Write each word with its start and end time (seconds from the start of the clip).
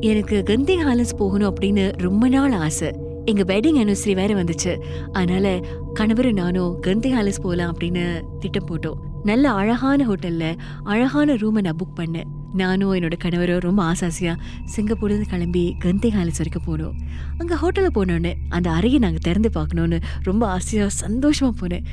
எனக்கு 0.00 0.42
கந்தி 0.46 0.74
ஹாலஸ் 0.84 1.16
போகணும் 1.16 1.54
அப்படின்னு 1.54 1.92
ரொம்ப 1.96 2.28
நாள் 2.28 2.52
ஆசை. 2.52 2.92
எங்க 3.24 3.54
வெட்டிங் 3.54 3.78
அனிவர்சரி 3.82 4.14
வேற 4.14 4.44
வந்துச்சு. 4.44 4.78
அதனால 5.12 5.60
கணவர் 5.94 6.32
நானும் 6.32 6.82
கந்தி 6.86 7.12
ஹாலஸ் 7.12 7.40
போகலாம் 7.42 7.76
அப்படின்னு 7.76 8.20
திட்டம் 8.40 8.66
போட்டோம். 8.68 8.94
நல்ல 9.24 9.52
அழகான 9.52 10.08
ஹோட்டல்ல 10.08 10.56
அழகான 10.84 11.34
ரூமை 11.34 11.60
நான் 11.60 11.76
புக் 11.76 11.98
பண்ணேன். 11.98 12.24
நானும் 12.54 12.94
என்னோட 12.94 13.12
கணவரும் 13.18 13.58
ரொம்ப 13.58 13.92
ஆசாசியா 13.92 14.36
சிங்கப்பூர்லேருந்து 14.76 15.28
கிளம்பி 15.28 15.76
கந்தி 15.84 16.10
ஹாலஸ் 16.10 16.38
வரைக்கும் 16.38 16.66
போனோம். 16.66 16.92
அங்க 17.38 17.54
ஹோட்டலில் 17.54 17.96
போனோடனே 17.96 18.32
அந்த 18.48 18.70
அறையை 18.70 18.98
நாங்கள் 18.98 19.18
திறந்து 19.18 19.50
பார்க்கணுன்னு 19.54 20.00
ரொம்ப 20.22 20.46
ஆசையா 20.46 20.86
சந்தோஷமா 21.06 21.50
போனேன். 21.60 21.84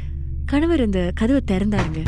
கணவர் 0.45 0.81
அந்த 0.81 1.11
கதவை 1.16 1.42
திறந்தாருங்க. 1.52 2.05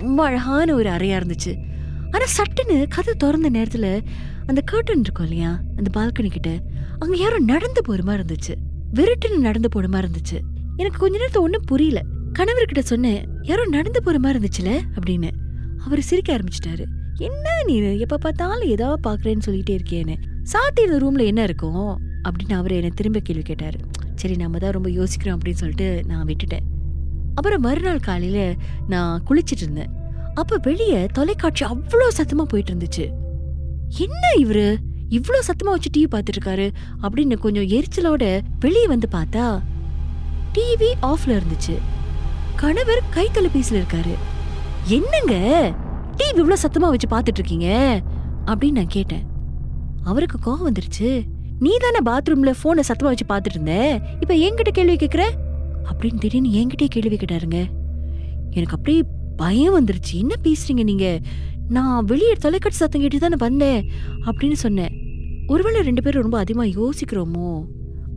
ரொம்ப 0.00 0.24
அழகான 0.24 0.74
ஒரு 0.74 0.90
அறையா 0.90 1.20
இருந்துச்சு. 1.20 1.69
ஆனா 2.10 2.24
சட்டுன்னு 2.38 2.88
கதை 2.88 3.14
திறந்த 3.14 3.50
நேரத்துல 3.50 4.04
அந்த 4.46 4.62
கர்டன் 4.72 4.98
இருக்கும் 4.98 5.26
இல்லையா 5.26 5.60
அந்த 5.76 6.00
பால்கனி 6.00 6.30
கிட்ட 6.30 6.62
அங்க 6.98 7.16
யாரோ 7.16 7.38
நடந்து 7.38 7.82
போற 7.82 8.02
மாதிரி 8.02 8.22
இருந்துச்சு. 8.22 8.54
விருட்டுன்னு 8.94 9.38
நடந்து 9.38 9.68
போற 9.68 9.88
மாதிரி 9.88 10.12
இருந்துச்சு. 10.12 10.40
எனக்கு 10.76 10.98
கொஞ்ச 10.98 11.16
நேரத்தை 11.16 11.42
ஒன்றும் 11.42 11.62
புரியல. 11.66 12.02
கணவர்கிட்ட 12.38 12.78
சொன்னேன் 12.78 13.28
யாரோ 13.42 13.66
நடந்து 13.66 14.02
போற 14.02 14.18
மாதிரி 14.18 14.46
இருந்துச்சுல? 14.46 14.80
அப்படின்னு. 14.94 15.30
அவர் 15.86 16.00
சிரிக்க 16.00 16.38
ஆரம்பிச்சிட்டாரு. 16.38 16.84
என்ன 17.16 17.62
நீ 17.66 17.98
எப்ப 17.98 18.16
பார்த்தாலும் 18.16 18.68
ஏதாவது 18.68 19.10
பாக்குறேன்னு 19.10 19.40
சொல்லிட்டே 19.46 19.78
இருக்கேன்னு. 19.78 20.14
சாத்தி 20.52 20.82
இருந்த 20.82 21.12
ரூம்ல 21.12 21.26
என்ன 21.26 21.42
இருக்கும் 21.42 22.00
அப்படின்னு 22.28 22.52
அவர் 22.52 22.70
என்னை 22.70 22.90
திரும்ப 22.90 23.18
கேள்வி 23.18 23.42
கேட்டாரு. 23.42 23.78
சரி 24.14 24.36
நம்ம 24.36 24.58
தான் 24.58 24.70
ரொம்ப 24.70 24.90
யோசிக்கிறோம் 24.90 25.40
அப்படின்னு 25.40 25.52
சொல்லிட்டு 25.52 26.02
நான் 26.06 26.26
விட்டுட்டேன். 26.26 26.66
அப்புறம் 27.34 27.60
மறுநாள் 27.60 28.00
காலையில 28.00 28.54
நான் 28.88 29.22
குளிச்சிட்டு 29.28 29.60
இருந்தேன். 29.60 29.98
அப்ப 30.34 30.58
வெளிய 30.62 31.08
தொலைக்காட்சி 31.12 31.64
அவ்வளோ 31.64 32.08
சத்தமா 32.16 32.42
போயிட்டு 32.42 32.74
இருந்துச்சு 32.74 33.12
என்ன 33.98 34.32
இவரு? 34.36 34.76
இவ்வளோ 35.10 35.40
சத்தமா 35.46 35.64
வச்சு 35.64 35.90
டிவி 35.96 36.14
பார்த்துட்டு 36.14 36.38
இருக்காரு 36.38 36.70
அப்படின்னு 37.02 37.36
கொஞ்சம் 37.36 37.64
எரிச்சலோட 37.64 38.40
வெளியே 38.60 38.86
வந்து 38.86 39.08
பார்த்தா 39.12 39.62
டிவி 40.52 40.90
ஆஃப்ல 41.02 41.40
இருந்துச்சு. 41.40 41.74
கணவர் 42.56 43.02
கை 43.10 43.28
தொலைபேசியில் 43.32 43.84
இருக்காரு. 43.84 44.14
என்னங்க? 44.84 45.34
டிவி 46.16 46.38
இவ்வளோ 46.38 46.56
சத்தமா 46.62 46.88
வச்சு 46.88 47.08
பார்த்துட்டு 47.08 47.40
இருக்கீங்க 47.40 48.00
அப்படின்னு 48.46 48.70
நான் 48.70 48.86
கேட்டேன். 48.86 49.26
அவருக்கு 50.04 50.38
கோவம் 50.46 50.72
வந்துருச்சு. 50.72 51.26
நீ 51.58 51.70
தானே 51.76 51.98
பாத்ரூம்ல 52.04 52.54
போனை 52.62 52.84
சத்தமா 52.88 53.02
வச்சு 53.02 53.24
பார்த்துட்டு 53.24 53.54
இருந்த 53.54 54.00
இப்ப 54.20 54.34
என்கிட்ட 54.34 54.68
கேள்வி 54.68 54.96
கேட்குற 54.96 55.24
அப்படின்னு 55.92 56.18
திடீர்னு 56.18 56.50
என்கிட்டயே 56.50 56.86
கேள்வி 56.86 57.16
கேட்டாருங்க. 57.16 57.58
எனக்கு 58.50 58.74
அப்படியே 58.74 59.04
பயம் 59.40 59.74
வந்துருச்சு. 59.74 60.12
என்ன 60.12 60.34
பேசுறீங்க 60.44 60.82
நீங்க? 60.82 61.20
நான் 61.68 62.04
வெளியே 62.04 62.32
தொலைக்காட்சி 62.32 62.78
சத்தம் 62.78 63.00
கேட்டு 63.00 63.18
தானே 63.18 63.34
வந்தேன் 63.38 63.90
அப்படின்னு 64.24 64.52
சொன்னேன். 64.52 64.92
ஒருவேளை 65.46 65.80
ரெண்டு 65.80 66.02
பேரும் 66.02 66.22
ரொம்ப 66.22 66.38
அதிகமா 66.38 66.64
யோசிக்கிறோமோ 66.64 67.64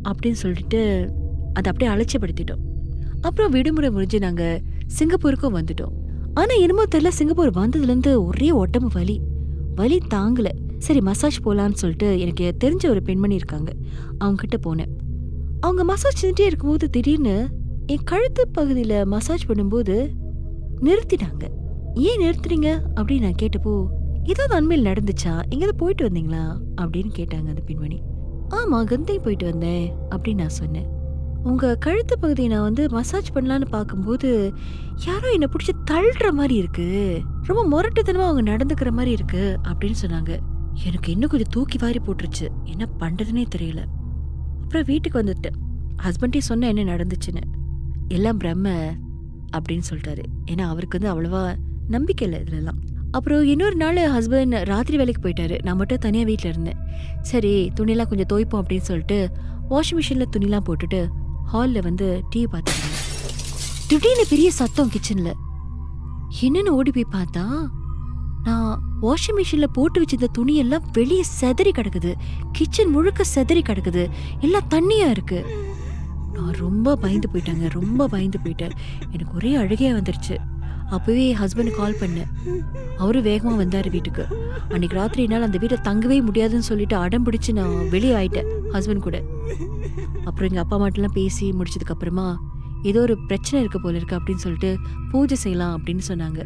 அப்படின்னு 0.03 0.31
சொல்லிட்டு 0.31 1.11
அதை 1.53 1.71
அப்படியே 1.71 1.91
அலட்சியப்படுத்திட்டோம். 1.91 2.61
அப்புறம் 3.21 3.51
விடுமுறை 3.51 3.89
முடிஞ்சு 3.89 4.19
நாங்க 4.19 4.61
சிங்கப்பூருக்கும் 4.99 5.57
வந்துட்டோம். 5.59 5.93
ஆனா 6.33 6.53
என்னமோ 6.55 6.83
தெரியல 6.95 7.07
சிங்கப்பூர் 7.07 7.53
வந்ததுல 7.53 7.81
இருந்து 7.81 8.25
ஒரே 8.25 8.51
உடம்பு 8.51 8.89
வலி. 8.93 9.21
வலி 9.75 9.97
தாங்கல. 10.13 10.47
சரி 10.77 11.01
மசாஜ் 11.01 11.39
போலான்னு 11.45 11.73
சொல்லிட்டு 11.73 12.19
எனக்கு 12.19 12.55
தெரிஞ்ச 12.63 12.89
ஒரு 12.89 13.01
பெண்மணி 13.01 13.35
இருக்காங்க. 13.35 13.71
அவங்க 14.17 14.43
கிட்ட 14.43 14.57
போனேன். 14.57 14.91
அவங்க 15.59 15.83
மசாஜ் 15.83 16.25
செஞ்சுட்டே 16.25 16.45
இருக்கும்போது 16.45 16.89
திடீர்னு 16.89 17.47
என் 17.85 18.03
கழுத்து 18.03 18.49
பகுதியில 18.57 19.05
மசாஜ் 19.05 19.45
பண்ணும்போது 19.45 20.09
நிறுத்திட்டாங்க. 20.83 21.47
ஏன் 21.93 22.21
நிறுத்துறீங்க? 22.21 22.81
அப்படின்னு 22.95 23.21
நான் 23.21 23.39
கேட்டப்போ 23.41 23.87
ஏதாவது 24.23 24.55
அண்மையில் 24.55 24.91
நடந்துச்சா? 24.91 25.41
எங்கேயாவது 25.41 25.75
போயிட்டு 25.75 26.09
வந்தீங்களா? 26.09 26.59
அப்படின்னு 26.81 27.09
கேட்டாங்க 27.15 27.47
அந்த 27.47 27.61
பெண்மணி. 27.65 28.01
ஆமாம் 28.49 28.85
கந்தை 28.85 29.19
போயிட்டு 29.19 29.49
வந்தேன் 29.49 29.93
அப்படின்னு 30.09 30.33
நான் 30.33 30.49
சொன்னேன். 30.49 30.87
உங்கள் 31.43 31.77
கழுத்து 31.77 32.19
பகுதியை 32.19 32.51
நான் 32.51 32.61
வந்து 32.61 32.89
மசாஜ் 32.89 33.31
பண்ணலான்னு 33.33 33.65
பார்க்கும்போது 33.65 34.53
யாரோ 35.05 35.31
என்னை 35.31 35.47
பிடிச்சி 35.47 35.91
தள்ளுற 35.91 36.31
மாதிரி 36.31 36.61
இருக்குது 36.61 37.21
ரொம்ப 37.43 37.63
முரட்டுத்தனமாக 37.63 38.27
அவங்க 38.27 38.51
நடந்துக்கிற 38.51 38.91
மாதிரி 38.91 39.23
இருக்குது 39.23 39.55
அப்படின்னு 39.63 39.93
சொன்னாங்க. 40.05 40.39
எனக்கு 40.85 41.11
இன்னும் 41.11 41.29
கொஞ்சம் 41.29 41.49
தூக்கி 41.49 41.77
வாரி 41.77 41.99
போட்டுருச்சு. 41.99 42.47
என்ன 42.63 42.89
பண்ணுறதுனே 42.99 43.45
தெரியல. 43.55 43.85
அப்புறம் 44.61 44.83
வீட்டுக்கு 44.85 45.21
வந்துட்டேன். 45.21 45.55
ஹஸ்பண்டே 46.03 46.37
சொன்ன 46.37 46.67
என்ன 46.67 46.95
நடந்துச்சுன்னு. 46.95 47.41
எல்லாம் 48.07 48.37
பிரம்ம 48.37 48.93
அப்படின்னு 49.57 49.87
சொல்லிட்டாரு. 49.89 50.23
ஏன்னா 50.51 50.65
அவருக்கு 50.73 50.97
வந்து 50.99 51.11
அவ்வளவா 51.13 51.43
நம்பிக்கை 51.95 52.25
இல்லை 52.27 52.39
இதுலலாம். 52.43 52.79
அப்புறம் 53.17 53.43
இன்னொரு 53.53 53.75
நாள் 53.83 53.99
ஹஸ்பண்ட் 54.15 54.55
ராத்திரி 54.69 54.97
வேலைக்கு 55.01 55.21
போயிட்டாரு. 55.25 55.55
நான் 55.65 55.79
மட்டும் 55.81 56.03
தனியாக 56.05 56.29
வீட்டில் 56.29 56.51
இருந்தேன். 56.51 56.79
சரி 57.31 57.53
துணியெல்லாம் 57.79 58.09
கொஞ்சம் 58.11 58.31
துவைப்போம் 58.33 58.61
அப்படின்னு 58.63 58.89
சொல்லிட்டு 58.89 59.19
வாஷிங் 59.73 59.97
மிஷினில் 59.99 60.31
துணிலாம் 60.35 60.65
போட்டுட்டு 60.69 61.01
ஹாலில் 61.51 61.85
வந்து 61.89 62.07
டீ 62.29 62.41
பார்த்துருந்தேன் 62.53 62.99
திடீர்னு 63.89 64.25
பெரிய 64.33 64.49
சத்தம் 64.59 64.91
கிச்சனில் 64.93 65.33
என்னென்னு 66.45 66.75
ஓடி 66.77 66.91
போய் 66.91 67.13
பார்த்தா 67.15 67.43
நான் 68.47 68.71
வாஷிங் 69.01 69.37
மிஷினில் 69.39 69.73
போட்டு 69.77 69.97
வச்சிருந்த 70.01 70.29
துணியெல்லாம் 70.37 70.87
வெளியே 70.97 71.23
செதறி 71.41 71.71
கிடக்குது. 71.75 72.11
கிச்சன் 72.51 72.91
முழுக்க 72.95 73.23
செதறி 73.35 73.61
கிடக்குது. 73.69 74.03
எல்லாம் 74.45 74.69
தண்ணியாக 74.73 75.13
இருக்குது 75.15 75.61
நான் 76.43 76.61
ரொம்ப 76.65 76.95
பயந்து 77.03 77.27
போயிட்டேங்க 77.33 77.67
ரொம்ப 77.79 78.07
பயந்து 78.13 78.39
போயிட்டேன். 78.45 78.73
எனக்கு 79.13 79.35
ஒரே 79.39 79.51
அழுகையாக 79.61 79.97
வந்துருச்சு. 79.99 80.35
அப்போவே 80.95 81.25
ஹஸ்பண்ட் 81.41 81.75
கால் 81.77 81.99
பண்ணேன் 81.99 82.31
அவரு 83.03 83.19
வேகமாக 83.27 83.57
வந்தார் 83.61 83.87
வீட்டுக்கு. 83.89 84.23
அன்னைக்கு 84.73 84.95
ராத்திரி 84.99 85.21
என்னால் 85.25 85.45
அந்த 85.47 85.57
வீட்டை 85.61 85.77
தங்கவே 85.87 86.17
முடியாதுன்னு 86.27 86.67
சொல்லிட்டு 86.69 86.95
அடம் 87.03 87.25
பிடிச்சி 87.27 87.51
நான் 87.59 87.75
வெளியே 87.93 88.15
ஆயிட்டேன் 88.19 88.49
ஹஸ்பண்ட் 88.73 89.05
கூட. 89.05 89.17
அப்புறம் 90.27 90.47
எங்கள் 90.49 90.63
அப்பா 90.63 90.75
அம்மாட்டெல்லாம் 90.77 91.15
பேசி 91.19 91.45
முடிச்சதுக்கப்புறமா 91.59 92.27
ஏதோ 92.91 92.99
ஒரு 93.07 93.15
பிரச்சனை 93.29 93.59
இருக்க 93.63 93.79
போல 93.79 93.97
இருக்கு 93.99 94.17
அப்படின்னு 94.19 94.43
சொல்லிட்டு 94.45 94.71
பூஜை 95.11 95.37
செய்யலாம் 95.43 95.75
அப்படின்னு 95.77 96.05
சொன்னாங்க. 96.11 96.41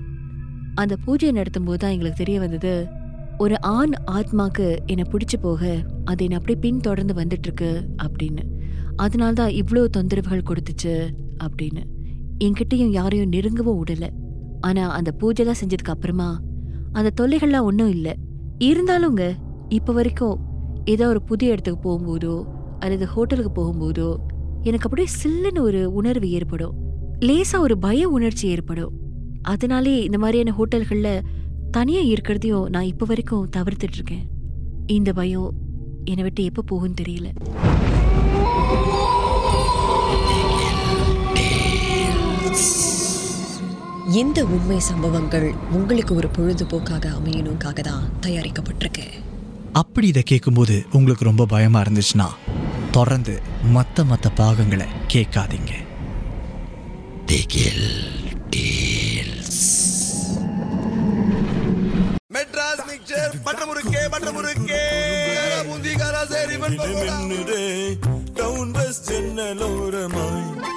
அந்த 0.84 0.94
பூஜையை 1.06 1.32
நடத்தும் 1.32 1.68
போது 1.70 1.80
தான் 1.84 1.94
எங்களுக்கு 1.96 2.22
தெரிய 2.24 2.40
வந்தது 2.46 2.74
ஒரு 3.44 3.56
ஆண் 3.62 3.96
ஆத்மாக்கு 4.18 4.68
என்னை 4.92 5.06
பிடிச்சி 5.14 5.38
போக 5.42 5.62
அது 6.12 6.24
என்னை 6.26 6.38
அப்படியே 6.40 6.60
பின்தொடர்ந்து 6.66 7.16
வந்துட்டு 7.22 7.48
இருக்கு 7.50 7.72
அப்படின்னு. 8.06 8.44
அதனால 9.04 9.32
தான் 9.40 9.56
இவ்வளோ 9.62 9.84
தொந்தரவுகள் 9.96 10.48
கொடுத்துச்சு 10.50 10.94
அப்படின்னு. 11.46 11.84
என்கிட்டையும் 12.46 12.94
யாரையும் 12.98 13.34
நெருங்கவும் 13.34 13.80
விடலை. 13.82 14.10
ஆனால் 14.68 14.94
அந்த 14.98 15.10
பூஜைலாம் 15.22 15.60
செஞ்சதுக்கு 15.62 15.94
அப்புறமா 15.96 16.30
அந்த 16.98 17.10
தொல்லைகள்லாம் 17.20 17.68
ஒன்றும் 17.70 17.92
இல்லை. 17.96 18.14
இருந்தாலுங்க 18.68 19.24
இப்போ 19.78 19.92
வரைக்கும் 19.98 20.38
ஏதோ 20.94 21.06
ஒரு 21.14 21.22
புதிய 21.30 21.54
இடத்துக்கு 21.54 21.82
போகும்போதோ 21.88 22.36
அல்லது 22.84 23.06
ஹோட்டலுக்கு 23.14 23.52
போகும்போதோ 23.60 24.10
எனக்கு 24.68 24.88
அப்படியே 24.88 25.10
சில்லுன்னு 25.22 25.62
ஒரு 25.68 25.82
உணர்வு 26.00 26.28
ஏற்படும். 26.38 26.76
லேசாக 27.28 27.66
ஒரு 27.66 27.76
பய 27.86 28.10
உணர்ச்சி 28.18 28.46
ஏற்படும். 28.56 28.94
அதனாலே 29.54 29.94
இந்த 30.08 30.18
மாதிரியான 30.24 30.54
ஹோட்டல்களில் 30.60 31.24
தனியாக 31.76 32.12
இருக்கிறதையும் 32.14 32.68
நான் 32.74 32.90
இப்போ 32.92 33.06
வரைக்கும் 33.12 33.46
தவிர்த்துட்ருக்கேன் 33.56 34.26
இந்த 34.98 35.10
பயம் 35.20 35.50
என்னை 36.12 36.24
விட்டு 36.26 36.42
எப்போ 36.50 36.62
போகும்னு 36.72 37.00
தெரியல. 37.02 37.30
இந்த 44.08 44.46
உண்மை 44.46 44.80
சம்பவங்கள் 44.80 45.54
உங்களுக்கு 45.72 46.16
ஒரு 46.16 46.28
பொழுதுபோக்காக 46.28 47.10
அமையணுக்காக 47.10 47.80
தான் 47.80 48.10
தயாரிக்கப்பட்டிருக்கு. 48.22 49.08
அப்படி 49.74 50.08
இதை 50.08 50.24
கேட்கும்போது 50.24 50.86
உங்களுக்கு 50.92 51.26
ரொம்ப 51.26 51.46
பயமா 51.46 51.82
இருந்துச்சுன்னா 51.82 52.28
தொடர்ந்து 52.92 53.42
மற்ற 53.64 54.04
மற்ற 54.04 54.30
பாகங்களை 54.30 54.86
கேட்காதீங்க. 55.08 55.74
மெட்ராஸ் 62.34 62.84
மிக்சர் 62.88 63.42
பட்ட 63.44 63.66
முறுக்கே 63.66 64.10
பட்ட 64.12 64.32
முறுக்கே 64.32 64.82
பூந்திகாரா 65.68 66.28
சரி 66.28 66.58
டவுன் 68.34 68.72
பஸ் 68.72 69.12
ஜன்னலோரமாய் 69.12 70.77